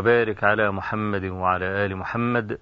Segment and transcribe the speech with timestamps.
[0.00, 2.58] وبارك على محمد وعلى آل محمد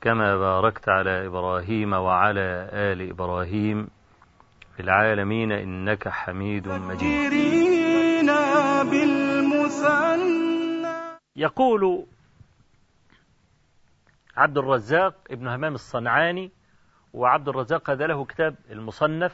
[0.00, 3.88] كما باركت على إبراهيم وعلى آل إبراهيم
[4.76, 7.32] في العالمين إنك حميد مجيد.
[11.36, 12.06] يقول
[14.36, 16.50] عبد الرزاق ابن همام الصنعاني
[17.12, 19.32] وعبد الرزاق هذا له كتاب المصنف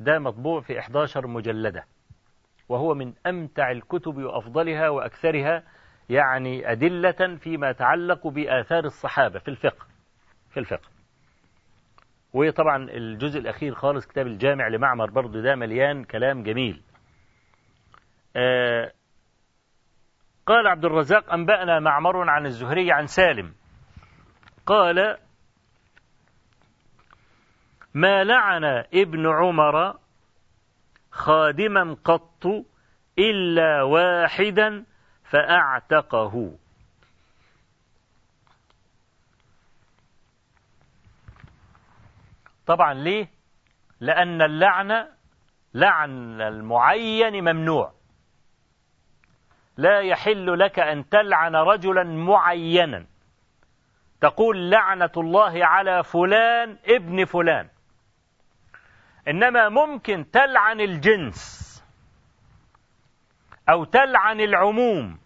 [0.00, 1.84] ده مطبوع في 11 مجلدة
[2.68, 5.62] وهو من أمتع الكتب وأفضلها وأكثرها
[6.10, 9.86] يعني أدلة فيما يتعلق بآثار الصحابة في الفقه
[10.50, 10.88] في الفقه.
[12.32, 16.82] وطبعا الجزء الأخير خالص كتاب الجامع لمعمر برضه ده مليان كلام جميل.
[18.36, 18.92] آه
[20.46, 23.54] قال عبد الرزاق أنبأنا معمر عن الزهري عن سالم.
[24.66, 25.16] قال
[27.94, 29.98] ما لعن ابن عمر
[31.10, 32.46] خادما قط
[33.18, 34.84] إلا واحدا
[35.24, 36.58] فأعتقه.
[42.66, 43.28] طبعا ليه؟
[44.00, 45.08] لأن اللعنة
[45.74, 47.92] لعن المعين ممنوع.
[49.76, 53.06] لا يحل لك أن تلعن رجلا معينا.
[54.20, 57.68] تقول لعنة الله على فلان ابن فلان.
[59.28, 61.63] إنما ممكن تلعن الجنس.
[63.68, 65.18] أو تلعن العموم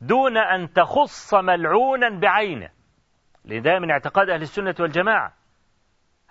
[0.00, 2.70] دون أن تخص ملعونا بعينه.
[3.44, 5.32] لذا من اعتقاد أهل السنة والجماعة.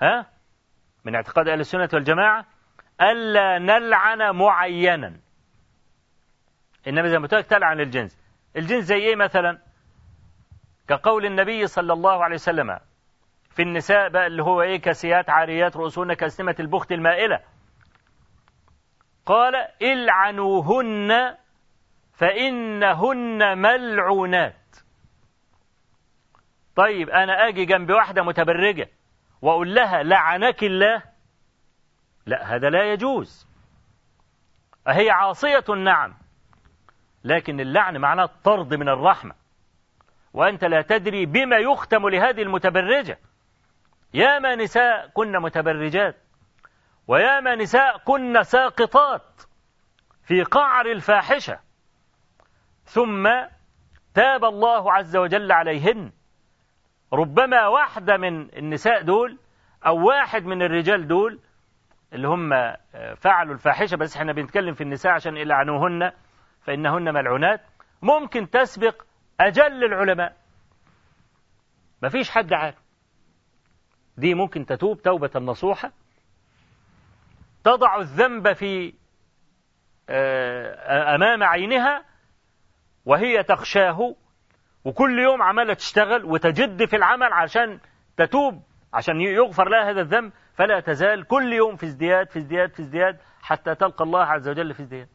[0.02, 0.26] ها؟
[1.06, 2.46] من اعتقاد أهل السنة والجماعة
[3.02, 5.20] ألا نلعن معينا.
[6.88, 8.20] إنما زي ما قلت تلعن الجنس.
[8.56, 9.60] الجنس زي إيه مثلا؟
[10.88, 12.80] كقول النبي صلى الله عليه وسلم
[13.50, 17.40] في النساء بقى اللي هو إيه؟ كسيات عاريات رؤوسهن كأسنمة البخت المائلة.
[19.26, 21.38] قال إلعنوهن
[22.14, 24.56] فإنهن ملعونات.
[26.76, 28.90] طيب أنا أجي جنب واحدة متبرجة
[29.42, 31.04] وأقول لها لعنك الله؟
[32.26, 33.48] لا هذا لا يجوز.
[34.88, 36.14] هي عاصية نعم
[37.24, 39.36] لكن اللعن معناه الطرد من الرحمة.
[40.34, 43.20] وأنت لا تدري بما يختم لهذه المتبرجة.
[44.14, 46.23] ياما نساء كن متبرجات.
[47.08, 49.42] وياما نساء كن ساقطات
[50.24, 51.60] في قعر الفاحشة.
[52.84, 53.30] ثم
[54.14, 56.12] تاب الله عز وجل عليهن.
[57.14, 59.40] ربما واحدة من النساء دول
[59.86, 61.40] أو واحد من الرجال دول
[62.14, 62.50] اللي هم
[63.16, 66.12] فعلوا الفاحشة بس إحنا بنتكلم في النساء عشان يلعنوهن
[66.62, 67.62] فإنهن ملعونات.
[68.02, 69.04] ممكن تسبق
[69.40, 70.38] أجل العلماء.
[72.04, 72.84] مفيش حد عارف.
[74.18, 75.92] دي ممكن تتوب توبة نصوحة.
[77.64, 78.94] تضع الذنب في
[81.16, 82.06] أمام عينها
[83.06, 84.16] وهي تخشاه
[84.86, 87.80] وكل يوم عمالة تشتغل وتجد في العمل عشان
[88.18, 88.64] تتوب
[88.94, 93.18] عشان يغفر لها هذا الذنب فلا تزال كل يوم في ازدياد في ازدياد في ازدياد
[93.42, 95.10] حتى تلقى الله عز وجل في ازدياد.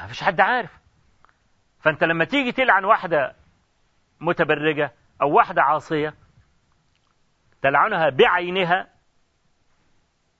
[0.00, 0.70] ما فيش حد عارف.
[1.80, 3.34] فأنت لما تيجي تلعن واحدة
[4.20, 6.14] متبرجة أو واحدة عاصية
[7.62, 8.93] تلعنها بعينها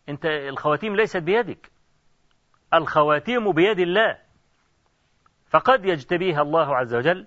[0.08, 1.70] انت الخواتيم ليست بيدك.
[2.74, 4.18] الخواتيم بيد الله.
[5.50, 7.26] فقد يجتبيها الله عز وجل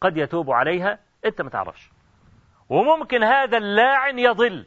[0.00, 1.90] قد يتوب عليها انت ما تعرفش.
[2.68, 4.66] وممكن هذا اللاعن يضل.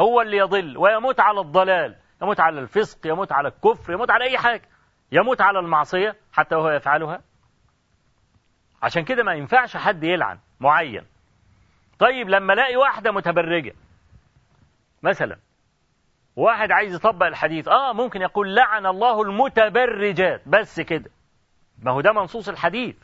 [0.00, 4.38] هو اللي يضل ويموت على الضلال يموت على الفسق يموت على الكفر يموت على أي
[4.38, 4.68] حاجة.
[5.12, 7.22] يموت على المعصية حتى وهو يفعلها.
[8.82, 11.06] عشان كده ما ينفعش حد يلعن معين.
[11.98, 13.72] طيب لما ألاقي واحدة متبرجة
[15.02, 15.38] مثلا
[16.36, 17.68] واحد عايز يطبق الحديث.
[17.68, 20.42] آه ممكن يقول لعن الله المتبرجات.
[20.46, 21.10] بس كده.
[21.82, 22.96] ما هو ده منصوص الحديث.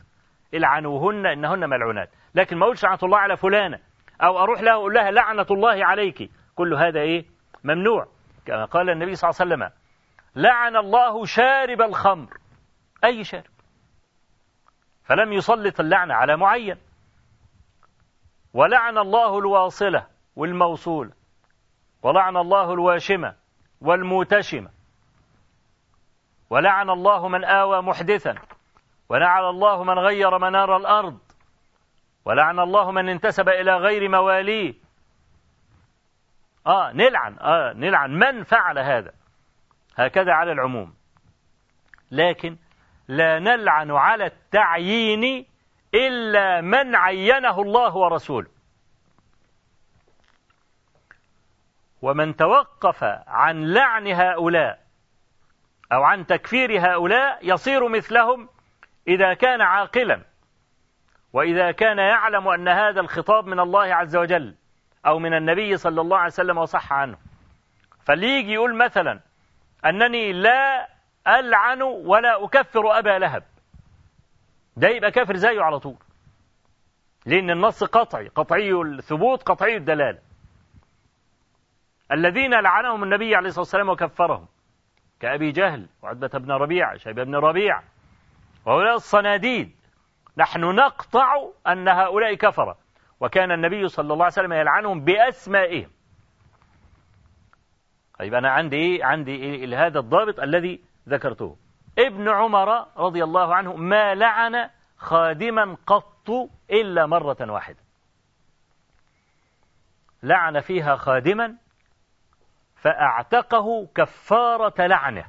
[0.53, 2.09] العنوهن إنهن ملعونات.
[2.35, 3.79] لكن ما أقولش لعنة الله على فلانة.
[4.21, 6.29] أو أروح لها أقول لها لعنة الله عليك.
[6.55, 7.25] كل هذا إيه؟
[7.63, 8.07] ممنوع.
[8.45, 9.71] كما قال النبي صلى الله عليه وسلم
[10.35, 12.37] لعن الله شارب الخمر.
[13.03, 13.43] أي شارب؟
[15.03, 16.77] فلم يسلط اللعنة على معين.
[18.53, 21.18] ولعن الله الواصلة والموصولة.
[22.03, 23.35] ولعن الله الواشمة
[23.81, 24.69] والموتشمة.
[26.49, 28.35] ولعن الله من آوى محدثا.
[29.09, 31.19] ولعن الله من غير منار الأرض.
[32.25, 34.73] ولعن الله من انتسب إلى غير مواليه.
[36.67, 39.11] آه نلعن آه نلعن من فعل هذا.
[39.95, 40.93] هكذا على العموم.
[42.11, 42.57] لكن
[43.07, 45.45] لا نلعن على التعيين
[45.93, 48.58] إلا من عينه الله ورسوله.
[52.01, 54.79] ومن توقف عن لعن هؤلاء
[55.91, 58.49] أو عن تكفير هؤلاء يصير مثلهم
[59.07, 60.21] إذا كان عاقلا.
[61.33, 64.55] وإذا كان يعلم أن هذا الخطاب من الله عز وجل
[65.05, 67.17] أو من النبي صلى الله عليه وسلم وصح عنه.
[68.05, 69.19] فليجي يقول مثلا
[69.85, 70.89] أنني لا
[71.27, 73.43] ألعن ولا أكفر أبا لهب.
[74.77, 75.95] ده يبقى كافر زيه على طول.
[77.25, 80.28] لأن النص قطعي قطعي الثبوت قطعي الدلالة.
[82.11, 84.47] الذين لعنهم النبي عليه الصلاة والسلام وكفرهم.
[85.19, 87.81] كأبي جهل وعتبة بن ربيع شيبة بن ربيع.
[88.65, 89.75] وهؤلاء الصناديد.
[90.37, 91.35] نحن نقطع
[91.67, 92.77] أن هؤلاء كفرة
[93.19, 95.89] وكان النبي صلى الله عليه وسلم يلعنهم بأسمائهم.
[98.19, 101.57] طيب أنا عندي إيه عندي إيه هذا الضابط الذي ذكرته.
[101.99, 106.29] ابن عمر رضي الله عنه ما لعن خادما قط
[106.71, 107.79] إلا مرة واحدة.
[110.23, 111.55] لعن فيها خادما
[112.81, 115.25] فأعتقه كفارة لعنه.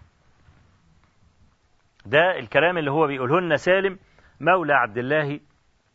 [2.06, 3.98] ده الكلام اللي هو بيقوله سالم
[4.40, 5.40] مولى عبد الله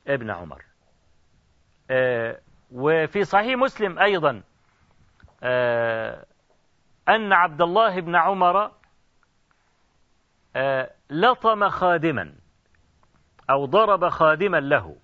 [0.08, 0.66] ابن عمر.
[1.92, 2.40] آه
[2.72, 4.44] وفي صحيح مسلم أيضا
[5.44, 6.26] آه
[7.10, 8.72] أن عبد الله بن عمر
[10.56, 12.34] آه لطم خادما
[13.50, 14.96] أو ضرب خادما له.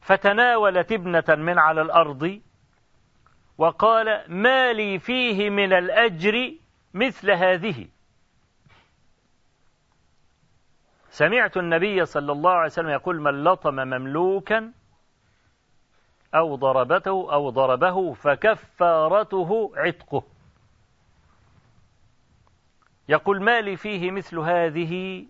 [0.00, 2.40] فتناولت ابنة من على الأرض
[3.58, 6.54] وقال ما لي فيه من الأجر
[6.94, 7.88] مثل هذه.
[11.08, 14.72] سمعت النبي صلى الله عليه وسلم يقول من لطم مملوكا
[16.34, 20.22] أو ضربته أو ضربه فكفارته عتقه.
[23.08, 25.26] يقول ما لي فيه مثل هذه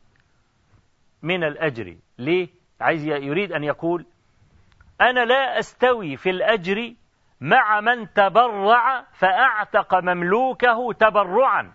[1.23, 1.97] من الأجر.
[2.19, 2.49] ليه؟
[2.81, 4.07] عايز يريد أن يقول
[5.01, 6.95] أنا لا أستوي في الأجر
[7.41, 11.73] مع من تبرع فأعتق مملوكه تبرعا.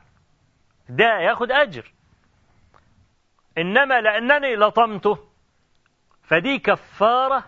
[0.90, 1.92] ده ياخد أجر.
[3.58, 5.18] إنما لأنني لطمته
[6.24, 7.44] فدي كفارة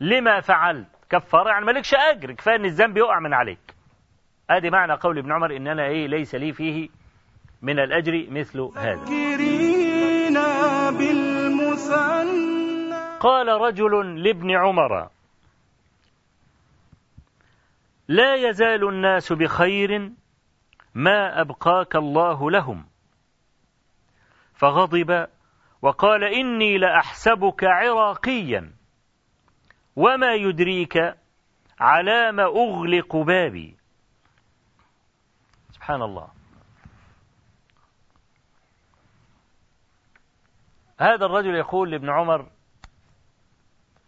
[0.00, 0.88] لما فعلت.
[1.10, 3.74] كفارة يعني مالكش أجر كفاية أن الذنب يقع من عليك.
[4.50, 6.88] آدي معنى قول ابن عمر إن أنا إيه ليس لي فيه
[7.62, 9.04] من الأجر مثل هذا.
[13.20, 15.08] قال رجل لابن عمر
[18.10, 20.12] لا يزال الناس بخير
[20.94, 22.86] ما أبقاك الله لهم.
[24.54, 25.26] فغضب
[25.82, 28.72] وقال إني لأحسبك عراقيا
[29.96, 30.96] وما يدريك
[31.80, 33.76] على ما أغلق بابي.
[35.72, 36.28] سبحان الله.
[41.00, 42.50] هذا الرجل يقول لابن عمر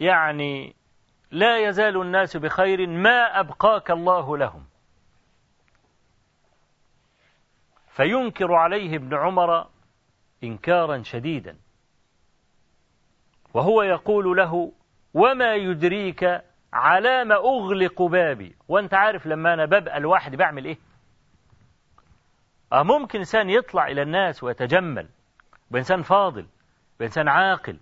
[0.01, 0.75] يعني
[1.33, 4.65] لا يزال الناس بخير ما أبقاك الله لهم.
[7.89, 9.67] فينكر عليه ابن عمر
[10.45, 11.57] إنكارا شديدا.
[13.55, 14.73] وهو يقول له
[15.15, 20.79] وما يدريك على ما أغلق بابي؟ وأنت عارف لما أنا ببقى لوحدي بعمل إيه؟
[22.73, 25.09] أه ممكن إنسان يطلع إلى الناس ويتجمل
[25.71, 26.47] بإنسان فاضل
[27.01, 27.79] بإنسان عاقل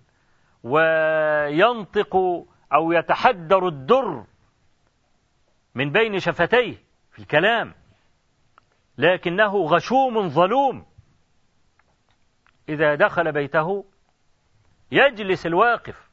[0.63, 2.15] وينطق
[2.73, 4.25] أو يتحدر الدر
[5.75, 7.73] من بين شفتيه في الكلام
[8.97, 10.85] لكنه غشوم ظلوم.
[12.69, 13.85] إذا دخل بيته
[14.91, 16.09] يجلس الواقف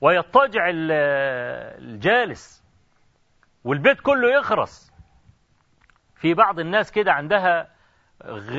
[0.00, 2.64] ويضطجع الجالس
[3.64, 4.92] والبيت كله يخرس
[6.14, 7.70] في بعض الناس كده عندها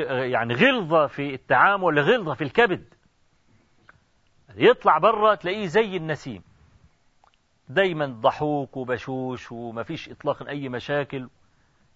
[0.07, 2.93] يعني غلظة في التعامل غلظة في الكبد.
[4.55, 6.43] يطلع بره تلاقيه زي النسيم.
[7.74, 11.30] دايما ضحوك وبشوش ومفيش إطلاقا أي مشاكل.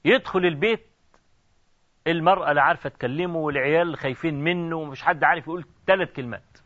[0.06, 0.86] يدخل البيت
[2.08, 6.58] المرأة لا عارفة تكلمه والعيال خايفين منه ومش حد عارف يقول ثلاث كلمات.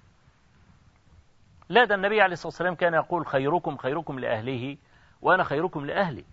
[1.69, 4.77] لا ده النبي عليه الصلاة والسلام كان يقول خيركم خيركم لأهله
[5.21, 6.25] وأنا خيركم لأهلي.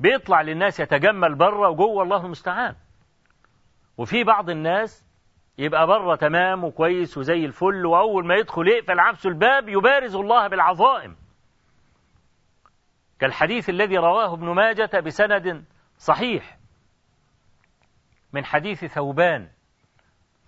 [0.00, 2.74] بيطلع للناس يتجمل بره وجوه الله المستعان.
[3.98, 5.04] وفي بعض الناس
[5.58, 11.16] يبقى بره تمام وكويس وزي الفل وأول ما يدخل يقفل عبسه الباب يبارز الله بالعظائم.
[13.20, 15.64] كالحديث الذي رواه ابن ماجة بسند
[15.98, 16.58] صحيح
[18.32, 19.48] من حديث ثوبان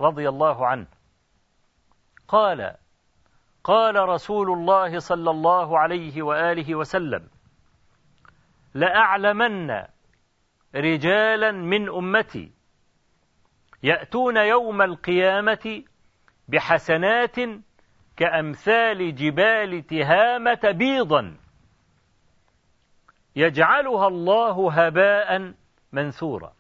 [0.01, 0.87] رضي الله عنه.
[2.29, 2.75] قال
[3.65, 7.29] قال رسول الله صلى الله عليه وآله وسلم
[8.75, 9.85] لأعلمن
[10.75, 12.53] رجالا من أمتي
[13.85, 15.85] يأتون يوم القيامة
[16.49, 17.37] بحسنات
[18.17, 21.37] كأمثال جبال تهامة بيضا.
[23.37, 25.55] يجعلها الله هباء
[25.93, 26.53] منثورا.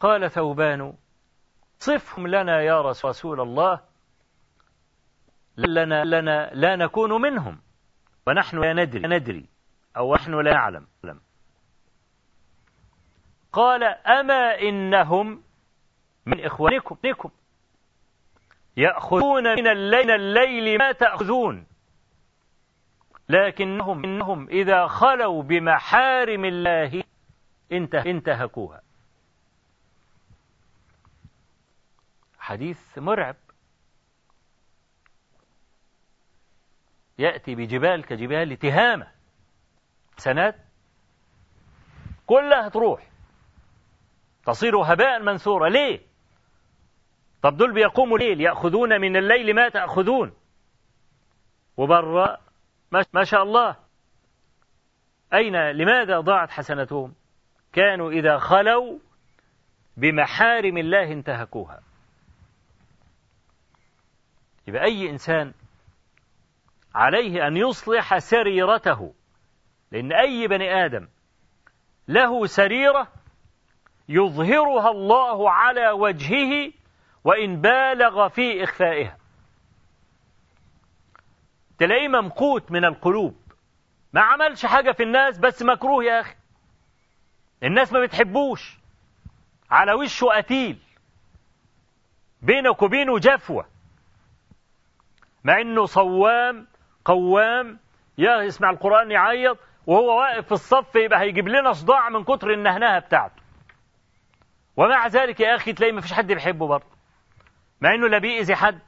[0.00, 0.94] قال ثوبان
[1.78, 3.80] صفهم لنا يا رسول الله
[5.56, 7.60] لنا لنا لا نكون منهم
[8.26, 9.48] ونحن لا ندري ندري
[9.96, 10.86] أو نحن لا نعلم.
[13.52, 15.42] قال أما إنهم
[16.26, 16.96] من إخوانكم.
[18.76, 21.66] يأخذون من الليل, الليل ما تأخذون.
[23.28, 27.04] لكنهم إنهم إذا خلوا بمحارم الله
[28.06, 28.82] انتهكوها.
[32.38, 33.36] حديث مرعب.
[37.18, 39.12] يأتي بجبال كجبال تهامة.
[40.16, 40.56] سنات
[42.26, 43.11] كلها تروح.
[44.46, 45.68] تصير هباء منثورا.
[45.68, 46.00] ليه؟
[47.42, 50.32] طب دول بيقوموا الليل يأخذون من الليل ما تأخذون.
[51.76, 52.38] وبرا
[53.12, 53.76] ما شاء الله.
[55.34, 57.14] أين؟ لماذا ضاعت حسنتهم؟
[57.72, 58.98] كانوا إذا خلوا
[59.96, 61.80] بمحارم الله انتهكوها.
[64.66, 65.52] يبقى أي إنسان
[66.94, 69.14] عليه أن يصلح سريرته
[69.92, 71.08] لأن أي بني آدم
[72.08, 73.08] له سريرة
[74.12, 76.72] يظهرها الله على وجهه
[77.24, 79.16] وإن بالغ في إخفائها.
[81.78, 83.36] تلاقيه ممقوت من القلوب.
[84.12, 86.34] ما عملش حاجة في الناس بس مكروه يا أخي.
[87.62, 88.78] الناس ما بتحبوش.
[89.70, 90.78] على وشه قتيل.
[92.42, 93.66] بينك وبينه جفوة.
[95.44, 96.66] مع إنه صوام
[97.04, 97.78] قوام.
[98.18, 99.58] يا يسمع القرآن يعيط.
[99.86, 103.41] وهو واقف في الصف يبقى هيجيب لنا صداع من كتر النهنهة بتاعته.
[104.76, 106.86] ومع ذلك يا أخي تلاقي ما فيش حد بيحبه برضه.
[107.80, 108.78] مع إنه لا بيأذي حد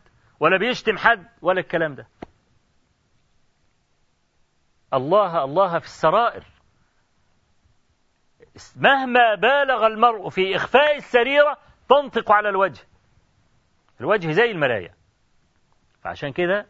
[0.40, 2.06] ولا بيشتم حد ولا الكلام ده.
[4.94, 6.44] الله الله في السرائر.
[8.76, 12.86] مهما بالغ المرء في إخفاء السريرة تنطق على الوجه.
[14.00, 14.94] الوجه زي المراية
[16.02, 16.66] فعشان كده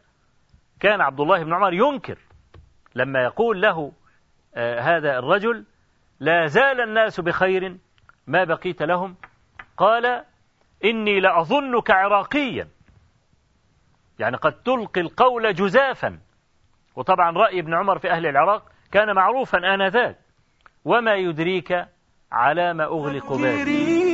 [0.81, 2.19] كان عبد الله بن عمر ينكر
[2.95, 3.93] لما يقول له
[4.55, 5.65] آه هذا الرجل
[6.21, 7.79] لا زال الناس بخير
[8.27, 9.17] ما بقيت لهم؟
[9.77, 10.25] قال
[10.85, 12.69] إني لأظنك عراقيا.
[14.19, 16.19] يعني قد تلقي القول جزافا.
[16.97, 20.19] وطبعا رأي ابن عمر في أهل العراق كان معروفا آنذاك.
[20.85, 21.87] وما يدريك
[22.33, 24.05] على ما أغلق بابي.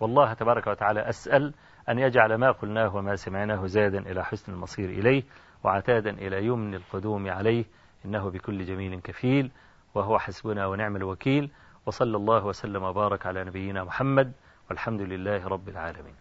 [0.00, 1.54] والله تبارك وتعالى أسأل
[1.88, 5.22] أن يجعل ما قلناه وما سمعناه زادا إلى حسن المصير إليه
[5.64, 7.64] وعتادا إلى يمن القدوم عليه.
[8.04, 9.50] إنه بكل جميل كفيل.
[9.94, 11.50] وهو حسبنا ونعم الوكيل
[11.86, 14.32] وصلى الله وسلم وبارك على نبينا محمد
[14.70, 16.19] والحمد لله رب العالمين.